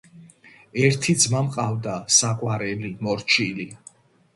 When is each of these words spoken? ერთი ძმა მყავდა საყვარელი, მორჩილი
ერთი 0.85 1.15
ძმა 1.25 1.43
მყავდა 1.49 2.01
საყვარელი, 2.21 2.95
მორჩილი 3.09 3.73